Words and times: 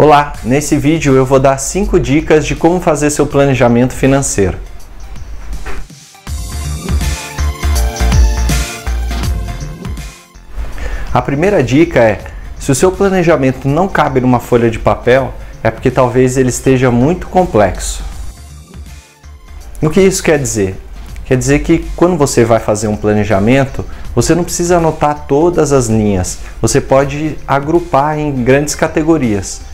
Olá, 0.00 0.34
nesse 0.44 0.76
vídeo 0.76 1.16
eu 1.16 1.26
vou 1.26 1.40
dar 1.40 1.58
5 1.58 1.98
dicas 1.98 2.46
de 2.46 2.54
como 2.54 2.80
fazer 2.80 3.10
seu 3.10 3.26
planejamento 3.26 3.92
financeiro. 3.92 4.56
A 11.12 11.20
primeira 11.20 11.64
dica 11.64 11.98
é: 11.98 12.20
se 12.60 12.70
o 12.70 12.76
seu 12.76 12.92
planejamento 12.92 13.66
não 13.66 13.88
cabe 13.88 14.20
numa 14.20 14.38
folha 14.38 14.70
de 14.70 14.78
papel, 14.78 15.34
é 15.64 15.70
porque 15.70 15.90
talvez 15.90 16.36
ele 16.36 16.50
esteja 16.50 16.92
muito 16.92 17.26
complexo. 17.26 18.04
O 19.82 19.90
que 19.90 20.00
isso 20.00 20.22
quer 20.22 20.38
dizer? 20.38 20.80
Quer 21.24 21.36
dizer 21.36 21.58
que 21.58 21.84
quando 21.96 22.16
você 22.16 22.44
vai 22.44 22.60
fazer 22.60 22.86
um 22.86 22.96
planejamento, 22.96 23.84
você 24.14 24.32
não 24.32 24.44
precisa 24.44 24.76
anotar 24.76 25.26
todas 25.26 25.72
as 25.72 25.88
linhas, 25.88 26.38
você 26.62 26.80
pode 26.80 27.36
agrupar 27.48 28.16
em 28.16 28.44
grandes 28.44 28.76
categorias. 28.76 29.66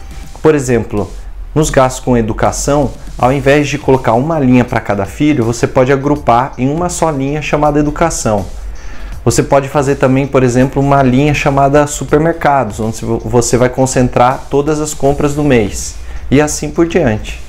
Por 0.45 0.54
exemplo, 0.54 1.11
nos 1.54 1.70
gastos 1.70 2.05
com 2.05 2.19
educação, 2.19 2.91
ao 3.16 3.32
invés 3.32 3.66
de 3.66 3.78
colocar 3.78 4.12
uma 4.12 4.38
linha 4.38 4.62
para 4.62 4.78
cada 4.78 5.06
filho, 5.06 5.42
você 5.42 5.66
pode 5.66 5.91
agrupar 5.91 6.52
em 6.59 6.69
uma 6.69 6.91
só 6.91 7.09
linha 7.09 7.41
chamada 7.41 7.80
educação. 7.80 8.45
Você 9.24 9.42
pode 9.42 9.70
fazer 9.70 9.95
também, 9.95 10.27
por 10.27 10.42
exemplo, 10.42 10.83
uma 10.83 11.02
linha 11.02 11.33
chamada 11.33 11.86
supermercados, 11.86 12.78
onde 12.78 12.98
você 13.24 13.56
vai 13.56 13.70
concentrar 13.70 14.45
todas 14.50 14.80
as 14.83 14.92
compras 14.92 15.33
do 15.33 15.42
mês 15.42 15.95
e 16.30 16.42
assim 16.42 16.70
por 16.70 16.86
diante. 16.86 17.41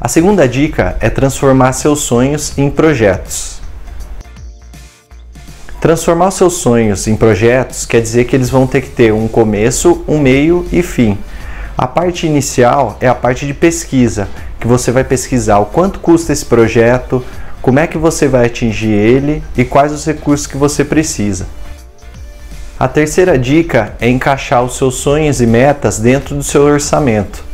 A 0.00 0.06
segunda 0.06 0.46
dica 0.46 0.96
é 1.00 1.10
transformar 1.10 1.72
seus 1.72 2.02
sonhos 2.02 2.56
em 2.56 2.70
projetos. 2.70 3.60
Transformar 5.80 6.30
seus 6.30 6.58
sonhos 6.58 7.08
em 7.08 7.16
projetos 7.16 7.84
quer 7.84 8.00
dizer 8.00 8.26
que 8.26 8.36
eles 8.36 8.50
vão 8.50 8.68
ter 8.68 8.82
que 8.82 8.90
ter 8.90 9.12
um 9.12 9.26
começo, 9.26 10.04
um 10.06 10.20
meio 10.20 10.64
e 10.70 10.80
fim. 10.80 11.18
A 11.78 11.86
parte 11.86 12.26
inicial 12.26 12.96
é 13.00 13.06
a 13.06 13.14
parte 13.14 13.46
de 13.46 13.54
pesquisa, 13.54 14.28
que 14.58 14.66
você 14.66 14.90
vai 14.90 15.04
pesquisar 15.04 15.60
o 15.60 15.66
quanto 15.66 16.00
custa 16.00 16.32
esse 16.32 16.44
projeto, 16.44 17.24
como 17.62 17.78
é 17.78 17.86
que 17.86 17.96
você 17.96 18.26
vai 18.26 18.46
atingir 18.46 18.90
ele 18.90 19.44
e 19.56 19.64
quais 19.64 19.92
os 19.92 20.04
recursos 20.04 20.48
que 20.48 20.56
você 20.56 20.84
precisa. 20.84 21.46
A 22.76 22.88
terceira 22.88 23.38
dica 23.38 23.94
é 24.00 24.08
encaixar 24.08 24.64
os 24.64 24.76
seus 24.76 24.96
sonhos 24.96 25.40
e 25.40 25.46
metas 25.46 26.00
dentro 26.00 26.34
do 26.34 26.42
seu 26.42 26.62
orçamento. 26.62 27.44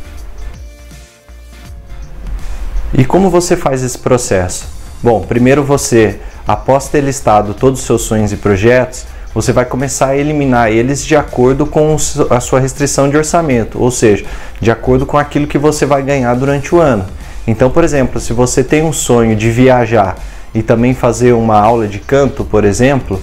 E 2.95 3.05
como 3.05 3.29
você 3.29 3.55
faz 3.55 3.83
esse 3.83 3.99
processo? 3.99 4.65
Bom, 5.03 5.21
primeiro 5.21 5.63
você, 5.63 6.19
após 6.47 6.87
ter 6.87 7.01
listado 7.01 7.53
todos 7.53 7.79
os 7.81 7.85
seus 7.85 8.01
sonhos 8.01 8.31
e 8.31 8.37
projetos, 8.37 9.05
você 9.35 9.51
vai 9.51 9.65
começar 9.65 10.07
a 10.07 10.17
eliminar 10.17 10.71
eles 10.71 11.05
de 11.05 11.13
acordo 11.13 11.65
com 11.65 11.97
a 12.29 12.39
sua 12.39 12.61
restrição 12.61 13.09
de 13.09 13.17
orçamento, 13.17 13.77
ou 13.83 13.91
seja, 13.91 14.23
de 14.61 14.71
acordo 14.71 15.05
com 15.05 15.17
aquilo 15.17 15.45
que 15.45 15.57
você 15.57 15.85
vai 15.85 16.01
ganhar 16.01 16.33
durante 16.35 16.73
o 16.73 16.79
ano. 16.79 17.05
Então, 17.45 17.69
por 17.69 17.83
exemplo, 17.83 18.17
se 18.21 18.31
você 18.31 18.63
tem 18.63 18.81
um 18.81 18.93
sonho 18.93 19.35
de 19.35 19.51
viajar 19.51 20.15
e 20.53 20.63
também 20.63 20.93
fazer 20.93 21.33
uma 21.33 21.59
aula 21.59 21.85
de 21.85 21.99
canto, 21.99 22.45
por 22.45 22.63
exemplo, 22.63 23.21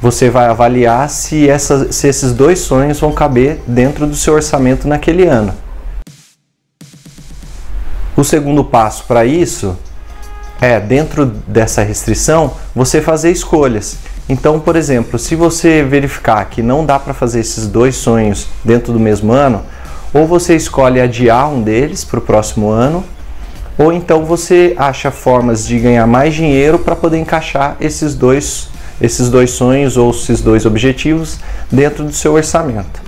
você 0.00 0.28
vai 0.28 0.46
avaliar 0.46 1.08
se, 1.08 1.46
se 1.92 2.08
esses 2.08 2.32
dois 2.32 2.58
sonhos 2.58 2.98
vão 2.98 3.12
caber 3.12 3.60
dentro 3.64 4.04
do 4.04 4.16
seu 4.16 4.34
orçamento 4.34 4.88
naquele 4.88 5.26
ano. 5.28 5.54
O 8.16 8.24
segundo 8.24 8.64
passo 8.64 9.04
para 9.04 9.24
isso 9.24 9.78
é, 10.60 10.80
dentro 10.80 11.24
dessa 11.24 11.82
restrição, 11.82 12.52
você 12.74 13.00
fazer 13.00 13.30
escolhas. 13.30 13.96
Então, 14.28 14.60
por 14.60 14.76
exemplo, 14.76 15.18
se 15.18 15.34
você 15.34 15.82
verificar 15.82 16.44
que 16.46 16.62
não 16.62 16.86
dá 16.86 16.98
para 16.98 17.12
fazer 17.12 17.40
esses 17.40 17.66
dois 17.66 17.96
sonhos 17.96 18.46
dentro 18.64 18.92
do 18.92 19.00
mesmo 19.00 19.32
ano, 19.32 19.62
ou 20.14 20.26
você 20.26 20.54
escolhe 20.54 21.00
adiar 21.00 21.48
um 21.48 21.62
deles 21.62 22.04
para 22.04 22.18
o 22.18 22.22
próximo 22.22 22.68
ano, 22.68 23.04
ou 23.78 23.92
então 23.92 24.24
você 24.24 24.74
acha 24.76 25.10
formas 25.10 25.66
de 25.66 25.78
ganhar 25.78 26.06
mais 26.06 26.34
dinheiro 26.34 26.78
para 26.78 26.94
poder 26.94 27.18
encaixar 27.18 27.76
esses 27.80 28.14
dois, 28.14 28.68
esses 29.00 29.28
dois 29.28 29.50
sonhos 29.50 29.96
ou 29.96 30.10
esses 30.10 30.40
dois 30.40 30.66
objetivos 30.66 31.38
dentro 31.70 32.04
do 32.04 32.12
seu 32.12 32.34
orçamento. 32.34 33.02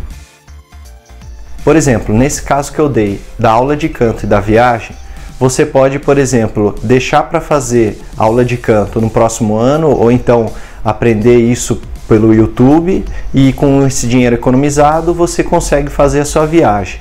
Por 1.63 1.77
exemplo, 1.77 2.15
nesse 2.15 2.43
caso 2.43 2.73
que 2.73 2.79
eu 2.79 2.89
dei 2.89 3.21
da 3.39 3.51
aula 3.51 3.77
de 3.77 3.89
canto 3.89 4.25
e 4.25 4.27
da 4.27 4.41
viagem, 4.41 4.97
você 5.39 5.67
pode, 5.67 5.99
por 5.99 6.19
exemplo, 6.19 6.75
deixar 6.83 7.25
para 7.25 7.41
fazer 7.41 8.01
aula 8.17 8.45
de 8.45 8.57
canto 8.57 9.01
no 9.01 9.11
próximo 9.11 9.57
ano 9.57 9.91
ou 9.91 10.11
então 10.11 10.51
aprender 10.85 11.39
isso 11.39 11.81
pelo 12.09 12.35
YouTube 12.35 13.05
e 13.33 13.53
com 13.53 13.87
esse 13.87 14.07
dinheiro 14.07 14.35
economizado 14.35 15.15
você 15.15 15.43
consegue 15.43 15.91
fazer 15.91 16.21
a 16.21 16.25
sua 16.25 16.47
viagem. 16.47 17.01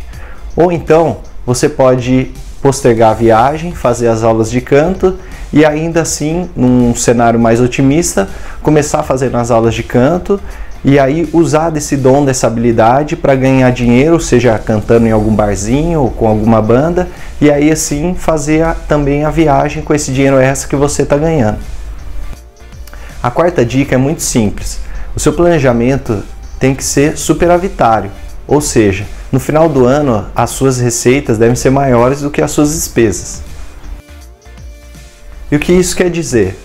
Ou 0.56 0.72
então 0.72 1.18
você 1.46 1.68
pode 1.68 2.32
postergar 2.62 3.12
a 3.12 3.14
viagem, 3.14 3.74
fazer 3.74 4.08
as 4.08 4.24
aulas 4.24 4.50
de 4.50 4.62
canto 4.62 5.18
e 5.52 5.66
ainda 5.66 6.02
assim, 6.02 6.50
num 6.56 6.96
cenário 6.96 7.40
mais 7.40 7.60
otimista, 7.60 8.30
começar 8.62 9.02
a 9.02 9.04
fazer 9.04 9.36
as 9.36 9.52
aulas 9.52 9.76
de 9.76 9.84
canto 9.84 10.40
e 10.86 11.00
aí 11.00 11.30
usar 11.34 11.70
desse 11.70 11.96
dom, 11.96 12.26
dessa 12.26 12.48
habilidade 12.48 13.16
para 13.16 13.36
ganhar 13.36 13.70
dinheiro, 13.72 14.20
seja 14.20 14.58
cantando 14.58 15.08
em 15.08 15.12
algum 15.12 15.34
barzinho 15.34 16.02
ou 16.02 16.12
com 16.12 16.28
alguma 16.28 16.62
banda, 16.62 17.08
e 17.40 17.50
aí 17.50 17.72
assim 17.72 18.16
fazer 18.16 18.64
a, 18.64 18.74
também 18.74 19.24
a 19.24 19.30
viagem 19.30 19.82
com 19.82 19.94
esse 19.94 20.12
dinheiro 20.12 20.38
extra 20.38 20.70
que 20.70 20.76
você 20.76 21.04
está 21.04 21.18
ganhando. 21.18 21.58
A 23.24 23.32
quarta 23.32 23.66
dica 23.66 23.96
é 23.96 23.98
muito 23.98 24.22
simples. 24.22 24.82
O 25.16 25.20
seu 25.20 25.32
planejamento 25.32 26.22
tem 26.60 26.76
que 26.76 26.84
ser 26.84 27.18
superavitário, 27.18 28.12
ou 28.46 28.60
seja, 28.60 29.06
no 29.32 29.40
final 29.40 29.70
do 29.70 29.86
ano 29.86 30.26
as 30.36 30.50
suas 30.50 30.78
receitas 30.78 31.38
devem 31.38 31.56
ser 31.56 31.70
maiores 31.70 32.20
do 32.20 32.30
que 32.30 32.42
as 32.42 32.52
suas 32.52 32.74
despesas. 32.74 33.42
E 35.50 35.56
o 35.56 35.60
que 35.60 35.72
isso 35.72 35.96
quer 35.96 36.10
dizer? 36.10 36.60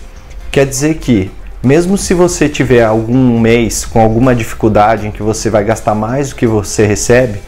Quer 0.51 0.65
dizer 0.65 0.95
que, 0.95 1.31
mesmo 1.63 1.97
se 1.97 2.13
você 2.13 2.49
tiver 2.49 2.83
algum 2.83 3.39
mês 3.39 3.85
com 3.85 4.01
alguma 4.01 4.35
dificuldade 4.35 5.07
em 5.07 5.11
que 5.11 5.23
você 5.23 5.49
vai 5.49 5.63
gastar 5.63 5.95
mais 5.95 6.31
do 6.31 6.35
que 6.35 6.45
você 6.45 6.85
recebe, 6.85 7.39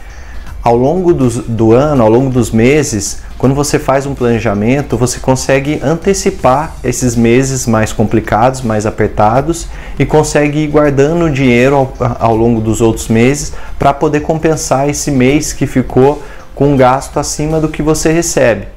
ao 0.62 0.76
longo 0.76 1.12
do, 1.12 1.28
do 1.28 1.72
ano, 1.72 2.04
ao 2.04 2.08
longo 2.08 2.30
dos 2.30 2.52
meses, 2.52 3.20
quando 3.36 3.54
você 3.54 3.80
faz 3.80 4.06
um 4.06 4.14
planejamento, 4.14 4.96
você 4.96 5.18
consegue 5.18 5.80
antecipar 5.82 6.76
esses 6.84 7.16
meses 7.16 7.66
mais 7.66 7.92
complicados, 7.92 8.62
mais 8.62 8.86
apertados 8.86 9.66
e 9.98 10.06
consegue 10.06 10.60
ir 10.60 10.68
guardando 10.68 11.28
dinheiro 11.28 11.74
ao, 11.74 11.92
ao 12.20 12.36
longo 12.36 12.60
dos 12.60 12.80
outros 12.80 13.08
meses 13.08 13.52
para 13.76 13.92
poder 13.92 14.20
compensar 14.20 14.88
esse 14.88 15.10
mês 15.10 15.52
que 15.52 15.66
ficou 15.66 16.22
com 16.54 16.74
um 16.74 16.76
gasto 16.76 17.18
acima 17.18 17.60
do 17.60 17.68
que 17.68 17.82
você 17.82 18.12
recebe. 18.12 18.68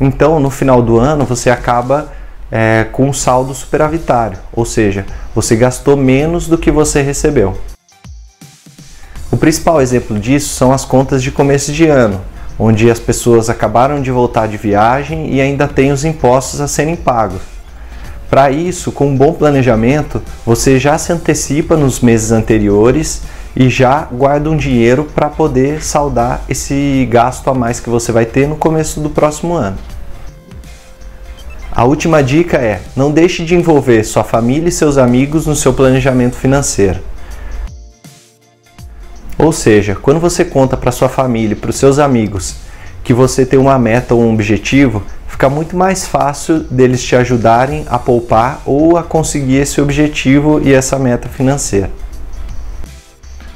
Então, 0.00 0.40
no 0.40 0.48
final 0.48 0.80
do 0.80 0.98
ano, 0.98 1.26
você 1.26 1.50
acaba 1.50 2.12
é, 2.50 2.86
com 2.92 3.08
um 3.08 3.12
saldo 3.12 3.52
superavitário, 3.52 4.38
ou 4.52 4.64
seja, 4.64 5.04
você 5.34 5.56
gastou 5.56 5.96
menos 5.96 6.48
do 6.48 6.56
que 6.56 6.70
você 6.70 7.02
recebeu. 7.02 7.58
O 9.36 9.38
principal 9.38 9.82
exemplo 9.82 10.18
disso 10.18 10.54
são 10.54 10.72
as 10.72 10.86
contas 10.86 11.22
de 11.22 11.30
começo 11.30 11.70
de 11.70 11.86
ano, 11.86 12.22
onde 12.58 12.90
as 12.90 12.98
pessoas 12.98 13.50
acabaram 13.50 14.00
de 14.00 14.10
voltar 14.10 14.48
de 14.48 14.56
viagem 14.56 15.30
e 15.30 15.42
ainda 15.42 15.68
têm 15.68 15.92
os 15.92 16.06
impostos 16.06 16.58
a 16.58 16.66
serem 16.66 16.96
pagos. 16.96 17.42
Para 18.30 18.50
isso, 18.50 18.90
com 18.90 19.08
um 19.08 19.14
bom 19.14 19.34
planejamento, 19.34 20.22
você 20.46 20.78
já 20.78 20.96
se 20.96 21.12
antecipa 21.12 21.76
nos 21.76 22.00
meses 22.00 22.32
anteriores 22.32 23.24
e 23.54 23.68
já 23.68 24.08
guarda 24.10 24.48
um 24.48 24.56
dinheiro 24.56 25.04
para 25.14 25.28
poder 25.28 25.84
saldar 25.84 26.40
esse 26.48 27.06
gasto 27.10 27.50
a 27.50 27.54
mais 27.54 27.78
que 27.78 27.90
você 27.90 28.10
vai 28.10 28.24
ter 28.24 28.48
no 28.48 28.56
começo 28.56 29.00
do 29.00 29.10
próximo 29.10 29.52
ano. 29.52 29.76
A 31.70 31.84
última 31.84 32.22
dica 32.22 32.56
é: 32.56 32.80
não 32.96 33.10
deixe 33.10 33.44
de 33.44 33.54
envolver 33.54 34.02
sua 34.02 34.24
família 34.24 34.70
e 34.70 34.72
seus 34.72 34.96
amigos 34.96 35.46
no 35.46 35.54
seu 35.54 35.74
planejamento 35.74 36.36
financeiro. 36.36 37.00
Ou 39.38 39.52
seja, 39.52 39.94
quando 39.94 40.18
você 40.18 40.44
conta 40.44 40.76
para 40.76 40.92
sua 40.92 41.08
família 41.08 41.56
para 41.56 41.70
os 41.70 41.76
seus 41.76 41.98
amigos 41.98 42.56
que 43.04 43.12
você 43.12 43.46
tem 43.46 43.58
uma 43.58 43.78
meta 43.78 44.14
ou 44.14 44.22
um 44.22 44.32
objetivo, 44.32 45.02
fica 45.28 45.48
muito 45.48 45.76
mais 45.76 46.06
fácil 46.06 46.60
deles 46.60 47.02
te 47.02 47.14
ajudarem 47.14 47.84
a 47.88 47.98
poupar 47.98 48.62
ou 48.64 48.96
a 48.96 49.02
conseguir 49.02 49.56
esse 49.56 49.80
objetivo 49.80 50.60
e 50.64 50.72
essa 50.72 50.98
meta 50.98 51.28
financeira. 51.28 51.90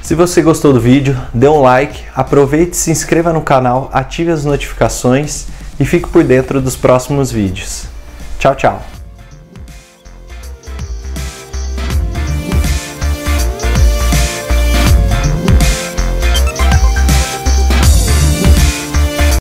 Se 0.01 0.15
você 0.15 0.41
gostou 0.41 0.73
do 0.73 0.79
vídeo, 0.79 1.17
dê 1.33 1.47
um 1.47 1.61
like, 1.61 2.03
aproveite, 2.15 2.75
se 2.75 2.91
inscreva 2.91 3.31
no 3.31 3.41
canal, 3.41 3.89
ative 3.93 4.31
as 4.31 4.45
notificações 4.45 5.47
e 5.79 5.85
fique 5.85 6.07
por 6.07 6.23
dentro 6.23 6.61
dos 6.61 6.75
próximos 6.75 7.31
vídeos. 7.31 7.85
Tchau, 8.39 8.55
tchau! 8.55 9.00